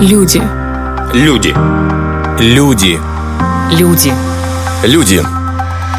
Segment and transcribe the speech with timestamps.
[0.00, 0.42] Люди.
[1.12, 1.54] Люди.
[2.38, 2.98] Люди.
[3.70, 4.14] Люди.
[4.82, 5.22] Люди.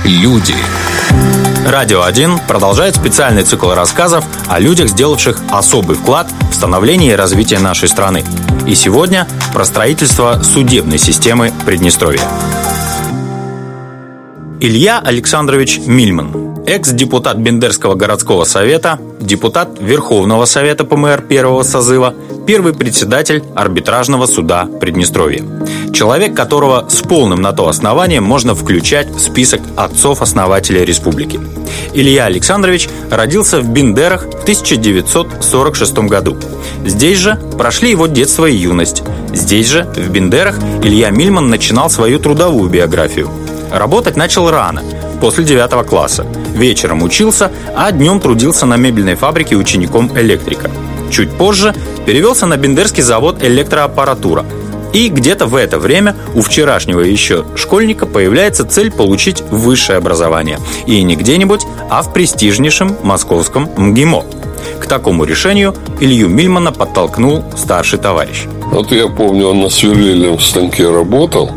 [0.03, 0.55] Люди.
[1.67, 7.59] Радио 1 продолжает специальный цикл рассказов о людях, сделавших особый вклад в становление и развитие
[7.59, 8.25] нашей страны.
[8.65, 12.27] И сегодня про строительство судебной системы Приднестровья.
[14.63, 22.13] Илья Александрович Мильман– экс-депутат Бендерского городского совета, депутат Верховного совета ПМР первого созыва,
[22.45, 25.43] первый председатель арбитражного суда Приднестровья.
[25.91, 31.39] Человек, которого с полным на то основанием можно включать в список отцов-основателей республики.
[31.95, 36.37] Илья Александрович родился в Бендерах в 1946 году.
[36.85, 39.01] Здесь же прошли его детство и юность.
[39.33, 43.27] Здесь же, в Бендерах, Илья Мильман начинал свою трудовую биографию.
[43.71, 44.83] Работать начал рано–
[45.21, 46.25] после 9 класса.
[46.53, 50.69] Вечером учился, а днем трудился на мебельной фабрике учеником электрика.
[51.11, 51.73] Чуть позже
[52.05, 54.43] перевелся на Бендерский завод электроаппаратура.
[54.93, 60.59] И где-то в это время у вчерашнего еще школьника появляется цель получить высшее образование.
[60.85, 64.25] И не где-нибудь, а в престижнейшем московском МГИМО.
[64.79, 68.47] К такому решению Илью Мильмана подтолкнул старший товарищ.
[68.71, 71.51] Вот я помню, он на сверлильном станке работал.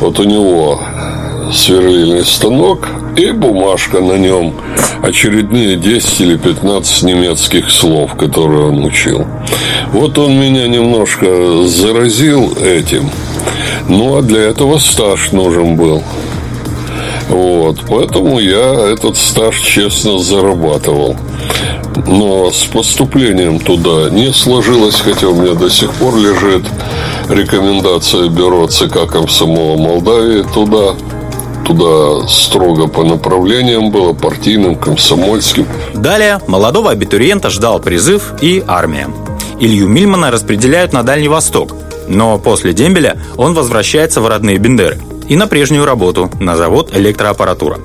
[0.00, 0.80] Вот у него
[1.52, 4.54] сверлильный станок и бумажка на нем.
[5.02, 9.26] Очередные 10 или 15 немецких слов, которые он учил.
[9.92, 13.10] Вот он меня немножко заразил этим.
[13.88, 16.02] Ну, а для этого стаж нужен был.
[17.28, 21.16] Вот, поэтому я этот стаж честно зарабатывал.
[22.06, 26.64] Но с поступлением туда не сложилось, хотя у меня до сих пор лежит
[27.28, 30.94] рекомендация бюро ЦК Комсомола Молдавии туда
[31.66, 35.66] туда строго по направлениям было, партийным, комсомольским.
[35.94, 39.08] Далее молодого абитуриента ждал призыв и армия.
[39.58, 41.74] Илью Мильмана распределяют на Дальний Восток,
[42.08, 47.78] но после дембеля он возвращается в родные Бендеры и на прежнюю работу, на завод электроаппаратура.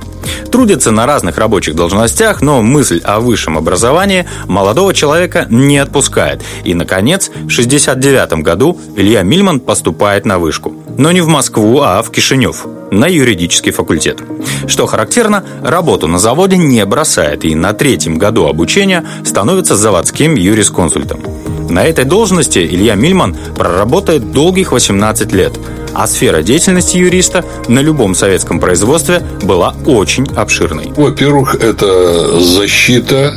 [0.51, 6.43] Трудится на разных рабочих должностях, но мысль о высшем образовании молодого человека не отпускает.
[6.65, 10.73] И, наконец, в 1969 году Илья Мильман поступает на вышку.
[11.01, 14.21] Но не в Москву, а в Кишинев, на юридический факультет.
[14.67, 21.23] Что характерно, работу на заводе не бросает и на третьем году обучения становится заводским юрисконсультом.
[21.71, 25.53] На этой должности Илья Мильман проработает долгих 18 лет,
[25.95, 30.93] а сфера деятельности юриста на любом советском производстве была очень обширной.
[30.95, 33.33] Во-первых, это защита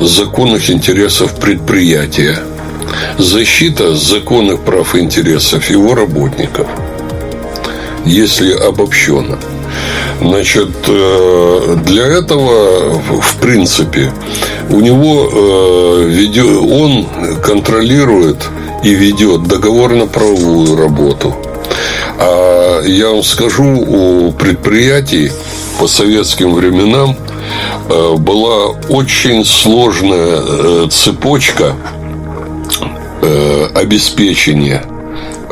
[0.00, 2.40] законных интересов предприятия,
[3.18, 6.66] защита законных прав и интересов его работников,
[8.04, 9.38] если обобщенно.
[10.20, 14.12] Значит, э, для этого, в принципе,
[14.68, 17.06] у него э, он
[17.42, 18.48] контролирует
[18.84, 21.34] и ведет договорно-правовую работу.
[22.18, 25.32] А я вам скажу, у предприятий
[25.78, 27.16] по советским временам
[27.88, 31.76] э, была очень сложная цепочка
[33.74, 34.82] обеспечения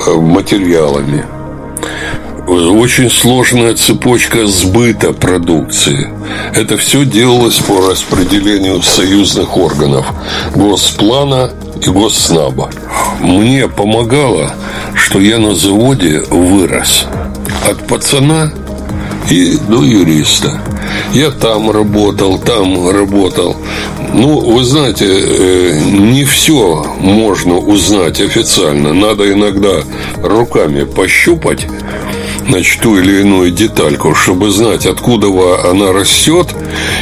[0.07, 1.25] материалами–
[2.49, 6.09] очень сложная цепочка сбыта продукции.
[6.55, 10.07] Это все делалось по распределению союзных органов
[10.55, 11.51] Госплана
[11.85, 12.71] и Госснаба.
[13.21, 14.55] Мне помогало,
[14.95, 17.05] что я на заводе вырос.
[17.69, 18.51] От пацана
[19.31, 20.61] и до юриста.
[21.13, 23.57] Я там работал, там работал.
[24.15, 28.93] Ну, вы знаете, э, не все можно узнать официально.
[28.93, 29.83] Надо иногда
[30.23, 31.67] руками пощупать
[32.49, 35.29] значит, ту или иную детальку, чтобы знать, откуда
[35.71, 36.55] она растет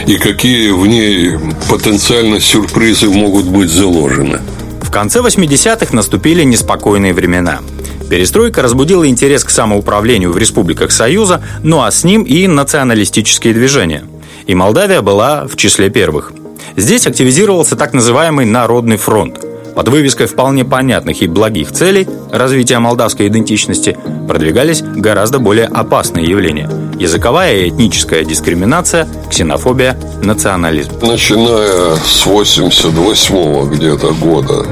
[0.07, 1.39] и какие в ней
[1.71, 4.41] потенциально сюрпризы могут быть заложены.
[4.83, 7.61] В конце 80-х наступили неспокойные времена.
[8.09, 14.05] Перестройка разбудила интерес к самоуправлению в республиках Союза, ну а с ним и националистические движения.
[14.47, 16.33] И Молдавия была в числе первых.
[16.75, 19.39] Здесь активизировался так называемый Народный фронт–
[19.77, 26.71] под вывеской вполне понятных и благих целей развития молдавской идентичности продвигались гораздо более опасные явления–
[26.99, 30.93] языковая и этническая дискриминация, ксенофобия, национализм.
[31.03, 34.67] Начиная с 88 где-то года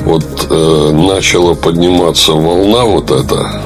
[0.00, 3.62] вот э, начала подниматься волна вот эта,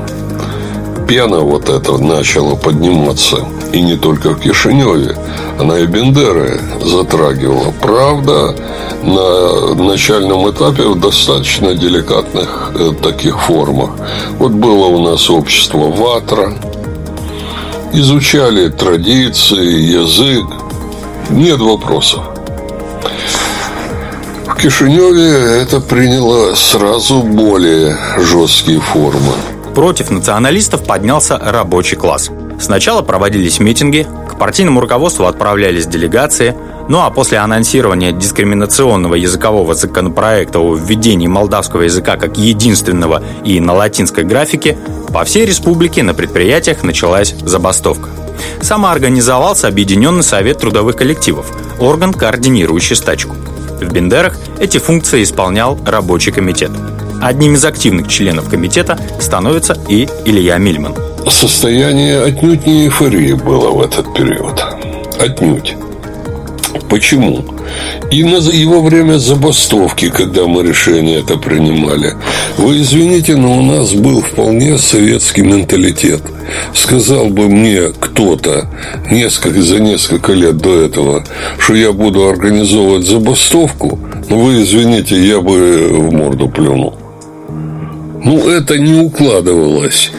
[1.09, 3.39] пена вот эта начала подниматься.
[3.73, 5.17] И не только в Кишиневе.
[5.59, 7.73] Она и Бендеры затрагивала.
[7.81, 8.55] Правда,
[9.03, 13.91] на начальном этапе в достаточно деликатных э, таких формах.
[14.39, 16.55] Вот было у нас общество Ватра,
[17.93, 20.47] изучали традиции, язык,
[21.31, 22.23] нет вопросов.
[24.47, 29.33] В Кишиневе это приняло сразу более жесткие формы.
[29.75, 32.31] Против националистов поднялся рабочий класс.
[32.61, 36.55] Сначала проводились митинги, к партийному руководству отправлялись делегации,
[36.89, 43.75] ну а после анонсирования дискриминационного языкового законопроекта о введении молдавского языка как единственного и на
[43.75, 44.77] латинской графике,
[45.13, 48.09] по всей республике на предприятиях началась забастовка.
[48.61, 53.37] Самоорганизовался Объединенный совет трудовых коллективов, орган, координирующий стачку.
[53.81, 56.71] В Бендерах эти функции исполнял рабочий комитет.
[57.23, 60.95] Одним из активных членов комитета становится и Илья Мильман.
[61.31, 64.65] Состояние отнюдь не эйфории было в этот период.
[65.21, 65.77] Отнюдь.
[66.89, 67.45] Почему?
[68.11, 72.15] И, на, во время забастовки, когда мы решение это принимали,
[72.57, 76.23] вы извините, но у нас был вполне советский менталитет.
[76.75, 78.69] Сказал бы мне кто-то
[79.11, 81.25] несколько, за несколько лет до этого,
[81.59, 83.99] что я буду организовывать забастовку,
[84.29, 86.95] ну вы извините, я бы в морду плюнул.
[88.25, 90.11] Ну, это не укладывалось.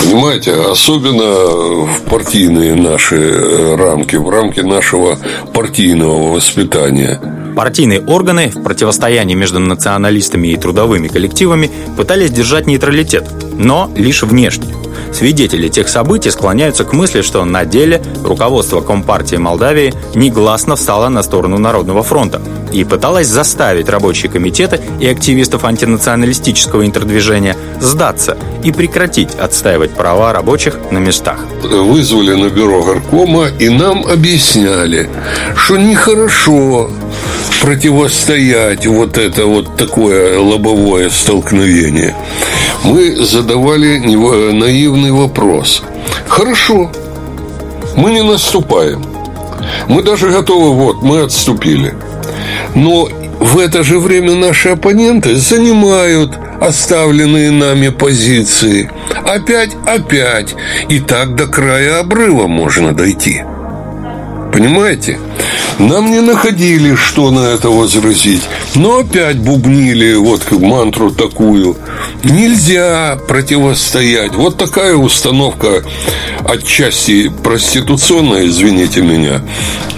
[0.00, 5.18] Понимаете, особенно в партийные наши э, рамки, в рамки нашего
[5.52, 7.20] партийного воспитания.
[7.56, 13.24] Партийные органы в противостоянии между националистами и трудовыми коллективами пытались держать нейтралитет,
[13.56, 14.83] но лишь внешне.
[15.12, 21.22] Свидетели тех событий склоняются к мысли, что на деле руководство Компартии Молдавии негласно встало на
[21.22, 22.42] сторону Народного фронта
[22.72, 30.76] и пыталось заставить рабочие комитеты и активистов антинационалистического интердвижения сдаться и прекратить отстаивать права рабочих
[30.90, 31.38] на местах.
[31.62, 35.08] Вызвали на бюро горкома и нам объясняли,
[35.56, 36.90] что нехорошо
[37.60, 42.14] противостоять вот это вот такое лобовое столкновение.
[42.84, 43.98] Мы задавали
[44.52, 45.82] наивный вопрос.
[46.28, 46.90] Хорошо,
[47.96, 49.02] мы не наступаем.
[49.88, 51.94] Мы даже готовы, вот, мы отступили.
[52.74, 53.08] Но
[53.40, 58.90] в это же время наши оппоненты занимают оставленные нами позиции.
[59.24, 60.54] Опять, опять.
[60.88, 63.42] И так до края обрыва можно дойти.
[64.54, 65.18] Понимаете?
[65.80, 68.42] Нам не находили, что на это возразить.
[68.76, 71.76] Но опять бубнили вот мантру такую.
[72.22, 74.36] Нельзя противостоять.
[74.36, 75.82] Вот такая установка
[76.48, 79.42] отчасти проституционная, извините меня,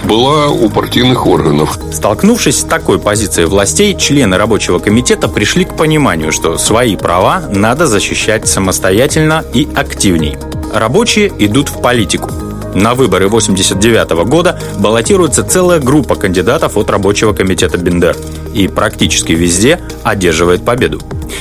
[0.04, 1.78] была у партийных органов.
[1.92, 7.86] Столкнувшись с такой позицией властей, члены рабочего комитета пришли к пониманию, что свои права надо
[7.86, 10.38] защищать самостоятельно и активней.
[10.72, 12.30] Рабочие идут в политику–
[12.76, 18.14] на выборы 89 года баллотируется целая группа кандидатов от рабочего комитета Бендер
[18.54, 21.00] и практически везде одерживает победу.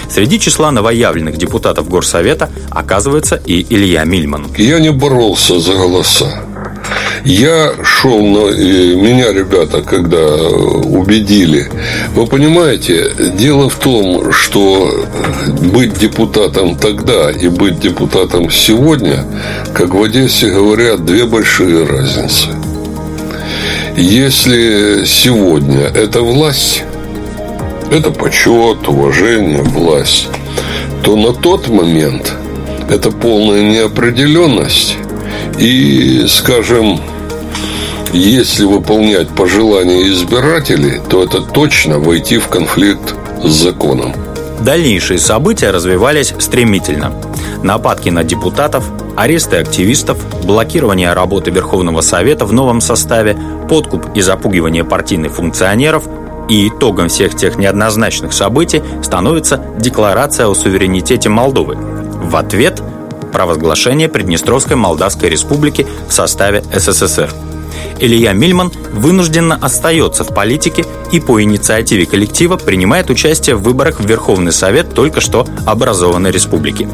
[0.09, 4.47] Среди числа новоявленных депутатов Горсовета оказывается и Илья Мильман.
[4.57, 6.44] Я не боролся за голоса.
[7.25, 11.71] Я шел, но меня ребята, когда убедили,
[12.13, 15.07] вы понимаете, дело в том, что
[15.73, 19.25] быть депутатом тогда и быть депутатом сегодня,
[19.73, 22.49] как в Одессе говорят, две большие разницы.
[23.97, 26.83] Если сегодня это власть,
[27.89, 30.27] это почет, уважение, власть,
[31.01, 32.33] то на тот момент
[32.87, 34.97] это полная неопределенность
[35.57, 37.01] и, скажем,
[38.15, 44.13] если выполнять пожелания избирателей, то это точно войти в конфликт с законом.
[44.61, 47.11] Дальнейшие события развивались стремительно.
[47.61, 48.85] Нападки на депутатов,
[49.17, 53.37] аресты активистов, блокирование работы Верховного Совета в новом составе,
[53.69, 56.07] подкуп и запугивание партийных функционеров
[56.47, 61.75] и итогом всех тех неоднозначных событий становится Декларация о суверенитете Молдовы.
[61.75, 62.81] В ответ–
[63.33, 67.29] провозглашение Приднестровской Молдавской Республики в составе СССР.
[67.99, 74.05] Илья Мильман вынужденно остается в политике и по инициативе коллектива принимает участие в выборах в
[74.05, 76.87] Верховный Совет только что образованной республики.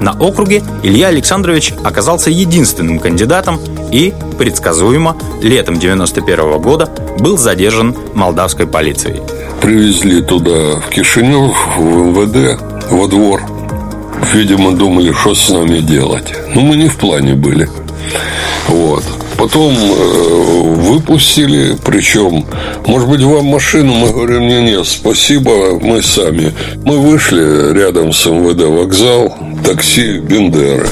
[0.00, 6.86] На округе Илья Александрович оказался единственным кандидатом и, предсказуемо, летом 91 года
[7.18, 9.20] был задержан молдавской полицией.
[9.60, 13.42] Привезли туда, в Кишинев, в МВД, во двор–
[14.32, 16.32] видимо, думали, что с нами делать.
[16.54, 17.68] Ну, мы не в плане были.
[18.68, 19.04] Вот.
[19.42, 22.46] Потом э, выпустили, причем,
[22.86, 26.54] может быть, вам машину, мы говорим, не, не, спасибо, мы сами.
[26.84, 30.86] Мы вышли рядом с МВД вокзал, такси Бендера.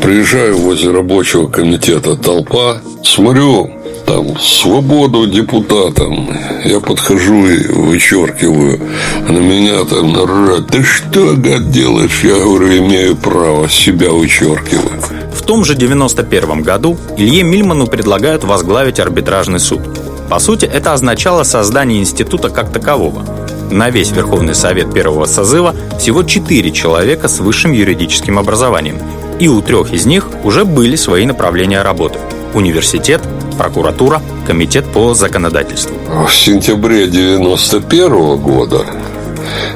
[0.00, 3.68] Приезжаю возле рабочего комитета толпа, смотрю,
[4.06, 6.30] там свободу депутатам.
[6.64, 8.80] Я подхожу и вычеркиваю.
[9.28, 10.68] На меня там народ.
[10.68, 12.20] Ты что, гад, делаешь?
[12.22, 15.19] Я говорю, имею право, себя вычеркиваю.
[15.50, 19.80] Том же 91 году Илье Мильману предлагают возглавить арбитражный суд.
[20.28, 23.24] По сути, это означало создание института как такового.
[23.68, 28.98] На весь Верховный Совет первого созыва всего четыре человека с высшим юридическим образованием,
[29.40, 32.20] и у трех из них уже были свои направления работы–
[32.54, 33.20] университет,
[33.58, 35.96] прокуратура, комитет по законодательству.
[36.28, 38.86] В сентябре 1991 года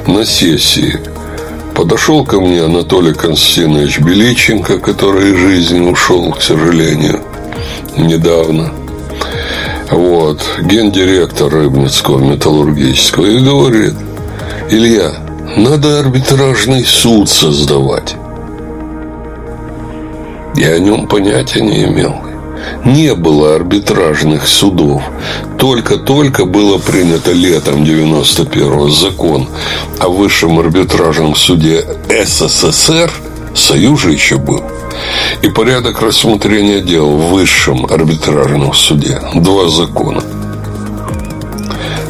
[0.07, 1.14] на сессии
[1.75, 7.21] подошел ко мне Анатолий Константинович Беличенко, который из жизни ушел, к сожалению,
[7.97, 8.71] недавно.
[9.91, 13.93] Вот, гендиректор Рыбницкого металлургического и говорит,
[14.71, 15.11] Илья,
[15.57, 18.15] надо арбитражный суд создавать.
[20.55, 22.24] Я о нем понятия не имел
[22.83, 25.03] не было арбитражных судов.
[25.57, 29.47] Только-только было принято летом 91-го закон
[29.99, 33.11] о высшем арбитражном суде СССР,
[33.55, 34.61] Союз же еще был,
[35.41, 39.21] и порядок рассмотрения дел в высшем арбитражном суде.
[39.33, 40.21] Два закона.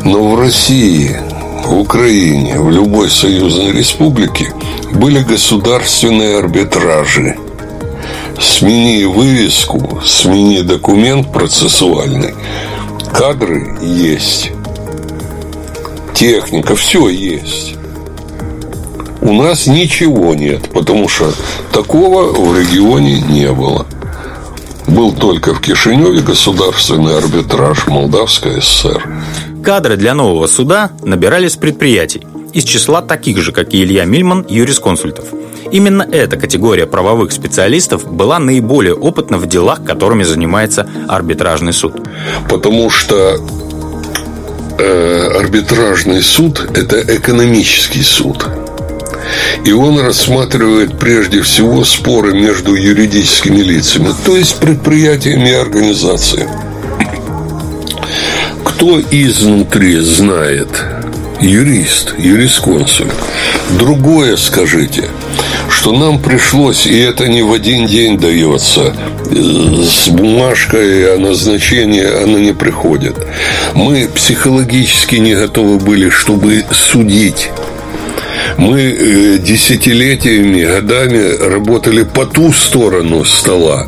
[0.03, 1.15] Но в России,
[1.63, 4.51] в Украине, в любой союзной республике
[4.93, 7.37] были государственные арбитражи–
[8.39, 12.35] Смени вывеску, смени документ процессуальный.
[13.13, 14.51] Кадры есть.
[16.13, 17.75] Техника, все есть.
[19.21, 21.31] У нас ничего нет, потому что
[21.71, 23.85] такого в регионе не было.
[24.87, 29.07] Был только в Кишиневе государственный арбитраж Молдавская ССР.
[29.63, 32.21] Кадры для нового суда набирались предприятий
[32.53, 35.25] из числа таких же, как и Илья Мильман, юрисконсультов–
[35.71, 41.95] Именно эта категория правовых специалистов была наиболее опытна в делах, которыми занимается арбитражный суд.
[42.49, 43.39] Потому что
[44.77, 48.47] э, арбитражный суд– это экономический суд.
[49.65, 56.51] И он рассматривает прежде всего споры между юридическими лицами, то есть предприятиями и организациями.
[58.63, 60.69] Кто изнутри знает,
[61.39, 63.13] юрист, юрисконсульт.
[63.79, 65.09] Другое скажите,
[65.85, 68.95] что нам пришлось, и это не в один день дается,
[69.29, 73.15] с бумажкой о назначении она не приходит.
[73.75, 77.51] Мы психологически не готовы были, чтобы судить.
[78.57, 83.85] Мы э, десятилетиями, годами работали по ту сторону стола.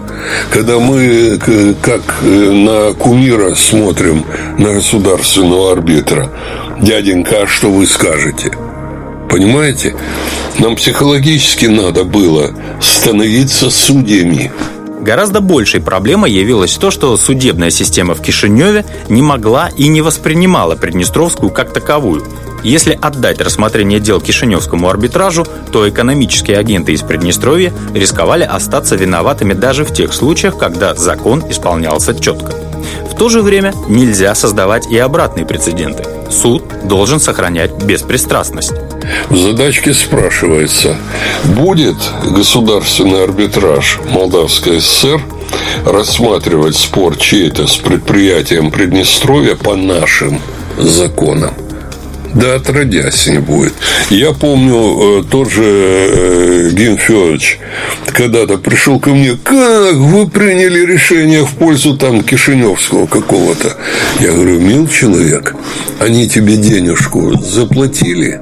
[0.51, 1.39] Когда мы,
[1.81, 4.23] как э, на кумира, смотрим
[4.59, 6.29] на государственного арбитра,
[6.79, 8.51] дяденька, а что вы скажете?
[9.29, 9.95] Понимаете?
[10.59, 14.51] Нам психологически надо было становиться судьями.
[15.01, 20.75] Гораздо большей проблемой явилось то, что судебная система в Кишиневе не могла и не воспринимала
[20.75, 22.25] Приднестровскую как таковую.
[22.63, 29.85] Если отдать рассмотрение дел Кишиневскому арбитражу, то экономические агенты из Приднестровья рисковали остаться виноватыми даже
[29.85, 32.53] в тех случаях, когда закон исполнялся четко.
[33.09, 36.03] В то же время нельзя создавать и обратные прецеденты.
[36.29, 38.73] Суд должен сохранять беспристрастность.
[39.29, 40.97] В задачке спрашивается,
[41.45, 45.21] будет государственный арбитраж Молдавской ССР
[45.85, 50.41] рассматривать спор чей-то с предприятием Приднестровья по нашим
[50.77, 51.53] законам?
[52.33, 53.73] Да отродясь не будет.
[54.09, 57.59] Я помню, э, тот же э, Гин Федорович
[58.07, 63.77] когда-то пришел ко мне, как вы приняли решение в пользу там Кишиневского какого-то.
[64.19, 65.55] Я говорю, мил человек,
[65.99, 68.41] они тебе денежку заплатили,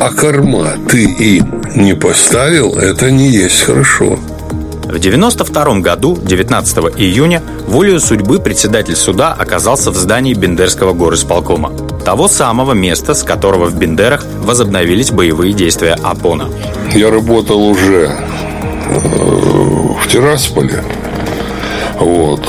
[0.00, 4.18] а корма ты им не поставил, это не есть хорошо.
[4.86, 11.72] В 1992 году, 19 июня, волею судьбы председатель суда оказался в здании Бендерского горосполкома.
[12.04, 16.50] Того самого места, с которого в Бендерах возобновились боевые действия АПОНа.
[16.94, 18.12] Я работал уже
[18.86, 18.98] э,
[20.00, 20.84] в Тирасполе.
[21.98, 22.42] Вот.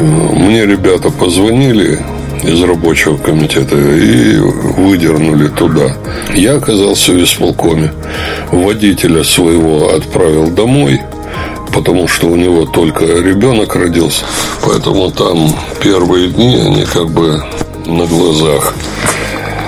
[0.00, 2.04] Мне ребята позвонили
[2.42, 5.96] из рабочего комитета и выдернули туда.
[6.34, 7.92] Я оказался в исполкоме.
[8.50, 11.00] Водителя своего отправил домой–
[11.72, 14.24] потому что у него только ребенок родился.
[14.64, 17.42] Поэтому там первые дни они как бы
[17.86, 18.74] на глазах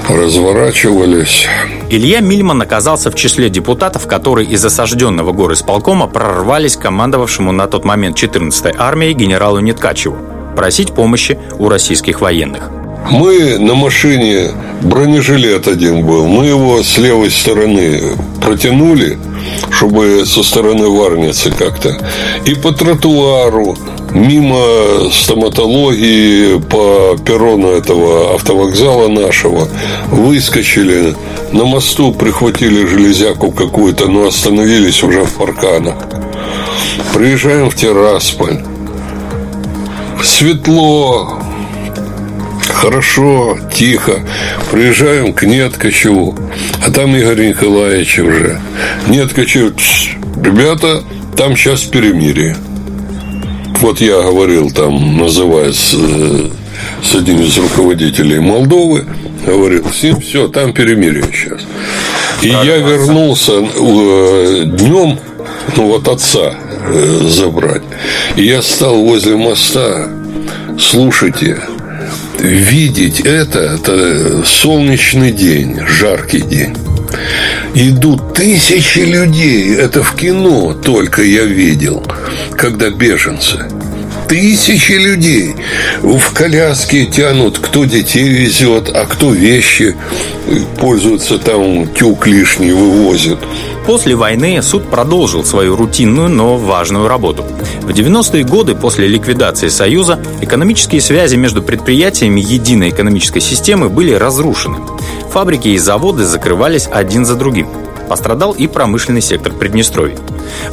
[0.09, 1.47] разворачивались.
[1.91, 7.85] Илья Мильман оказался в числе депутатов, которые из осажденного горы исполкома прорвались командовавшему на тот
[7.85, 12.71] момент 14-й армией генералу Неткачеву просить помощи у российских военных.
[13.11, 18.01] Мы на машине, бронежилет один был, мы его с левой стороны
[18.41, 19.19] протянули,
[19.71, 21.97] чтобы со стороны Варницы как-то.
[22.47, 23.77] И по тротуару,
[24.13, 29.69] мимо стоматологии, по перрону этого автовокзала нашего,
[30.09, 31.15] выскочили.
[31.53, 35.97] На мосту прихватили железяку какую-то, но остановились уже в парканах.
[37.13, 38.63] Приезжаем в Тирасполь.
[40.23, 41.43] Светло,
[42.69, 44.21] Хорошо, тихо.
[44.71, 46.37] Приезжаем к Неткачеву.
[46.85, 48.61] А там Игорь Николаевич уже.
[49.09, 49.73] Неткачев,
[50.43, 51.05] ребята,
[51.37, 52.57] там сейчас перемирие.
[53.81, 56.51] Вот я говорил там, называясь э,
[57.03, 59.05] с одним из руководителей Молдовы,
[59.45, 61.61] говорил, ним все, там перемирие сейчас.
[62.43, 65.19] И я вернулся э, днем,
[65.77, 67.83] ну вот отца э, забрать.
[68.37, 70.09] И я стал возле моста,
[70.79, 71.59] слушайте,
[72.39, 76.77] видеть это, это солнечный день, жаркий день.
[77.75, 79.75] Идут тысячи людей.
[79.75, 82.03] Это в кино только я видел,
[82.57, 83.69] когда беженцы.
[84.29, 85.57] Тысячи людей
[86.03, 89.95] в коляске тянут, кто детей везет, а кто вещи
[90.81, 93.39] пользуются там, тюк лишний вывозят.
[93.87, 97.45] После войны суд продолжил свою рутинную, но важную работу.
[97.83, 104.79] В 90-е годы после ликвидации Союза экономические связи между предприятиями единой экономической системы были разрушены.
[105.31, 107.69] Фабрики и заводы закрывались один за другим.
[108.09, 110.17] Пострадал и промышленный сектор Приднестровья.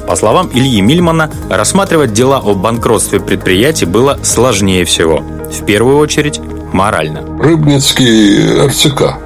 [0.07, 5.19] По словам Ильи Мильмана, рассматривать дела о банкротстве предприятий было сложнее всего.
[5.19, 6.39] В первую очередь,
[6.73, 7.21] морально.
[7.39, 9.17] Рыбницкий РЦК,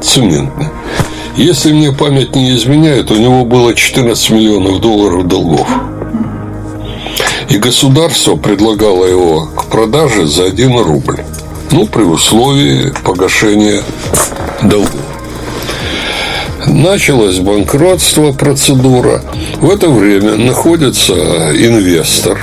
[0.00, 0.68] цементный.
[1.36, 5.68] Если мне память не изменяет, у него было 14 миллионов долларов долгов.
[7.48, 11.20] И государство предлагало его к продаже за 1 рубль.
[11.70, 13.82] Ну, при условии погашения
[14.62, 14.90] долгов.
[16.66, 19.22] Началось банкротство, процедура.
[19.60, 22.38] В это время находится инвестор,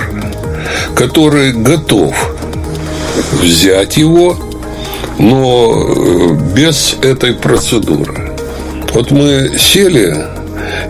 [0.94, 2.14] который готов
[3.32, 4.36] взять его,
[5.18, 8.27] но э, без этой процедуры.
[8.92, 10.16] Вот мы сели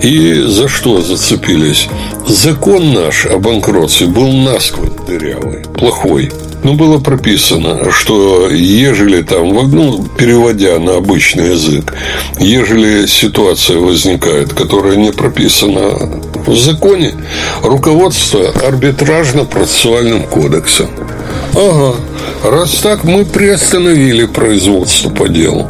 [0.03, 1.89] и за что зацепились?
[2.27, 6.31] Закон наш о банкротстве был насквозь дырявый, плохой.
[6.65, 11.95] Ну, было прописано, что ежели там, ну, переводя на обычный язык,
[12.41, 17.15] ежели ситуация возникает, которая не прописана в законе,
[17.63, 20.91] руководство арбитражно-процессуальным кодексом.
[21.55, 21.97] Ага,
[22.43, 25.69] раз так, мы приостановили производство по делу.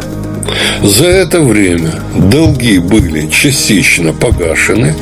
[0.82, 4.94] За это время долги были частично погашены,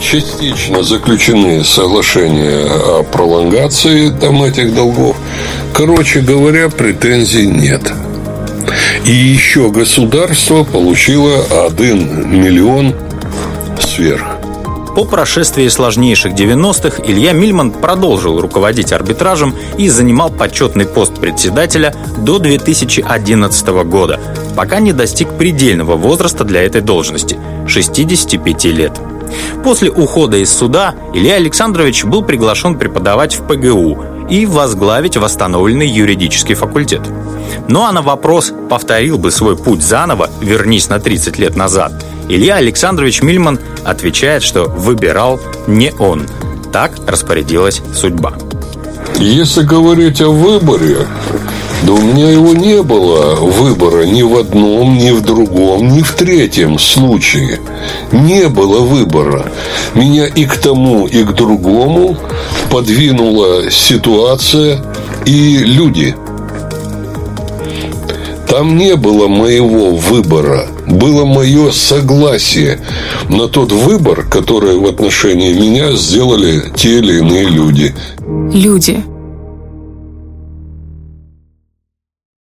[0.00, 5.16] частично заключены соглашения о пролонгации там этих долгов.
[5.72, 7.92] Короче говоря, претензий нет.
[9.04, 12.94] И еще государство получило 1 миллион
[13.80, 14.38] сверх.
[14.94, 22.38] По прошествии сложнейших 90-х Илья Мильман продолжил руководить арбитражем и занимал почетный пост председателя до
[22.38, 24.20] 2011 года,
[24.56, 29.00] пока не достиг предельного возраста для этой должности– 65 лет.
[29.64, 36.54] После ухода из суда Илья Александрович был приглашен преподавать в ПГУ и возглавить восстановленный юридический
[36.54, 37.02] факультет.
[37.68, 41.92] Ну а на вопрос, повторил бы свой путь заново, вернись на 30 лет назад–
[42.28, 46.26] Илья Александрович Мильман отвечает, что выбирал не он.
[46.72, 48.34] Так распорядилась судьба.
[49.18, 51.06] Если говорить о выборе,
[51.82, 56.12] да у меня его не было выбора ни в одном, ни в другом, ни в
[56.12, 57.60] третьем случае.
[58.12, 59.50] Не было выбора.
[59.94, 62.16] Меня и к тому, и к другому
[62.70, 64.84] подвинула ситуация
[65.26, 66.14] и люди.
[68.48, 72.80] Там не было моего выбора было мое согласие
[73.28, 77.94] на тот выбор, который в отношении меня сделали те или иные люди.
[78.52, 79.02] Люди